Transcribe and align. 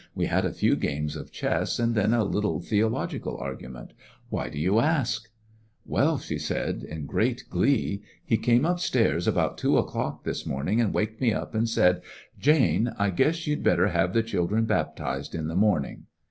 We 0.15 0.25
had 0.25 0.45
a 0.45 0.51
few 0.51 0.75
games 0.75 1.15
of 1.15 1.31
ehess 1.31 1.79
and 1.79 1.93
then 1.93 2.11
a 2.11 2.23
little 2.23 2.59
theo 2.59 2.89
logical 2.89 3.37
argument 3.37 3.93
Why 4.29 4.49
do 4.49 4.57
you 4.57 4.79
ask?" 4.79 5.29
"WeU/^ 5.87 6.19
she 6.23 6.39
said, 6.39 6.83
in 6.83 7.05
great 7.05 7.43
glee, 7.51 8.01
"he 8.25 8.35
came 8.37 8.65
up' 8.65 8.79
stairs 8.79 9.27
about 9.27 9.59
two 9.59 9.73
o^clock 9.73 10.23
this 10.23 10.43
morningj 10.43 10.81
and 10.83 10.91
waked 10.91 11.21
me 11.21 11.35
lap 11.35 11.53
and 11.53 11.67
saidj 11.67 12.01
* 12.23 12.41
Jane^ 12.41 12.95
I 12.97 13.11
guess 13.11 13.45
you 13.45 13.55
'd 13.55 13.63
better 13.63 13.89
have 13.89 14.13
the 14.15 14.23
children 14.23 14.65
baptized 14.65 15.35
in 15.35 15.47
the 15.47 15.55
morning.' 15.55 16.07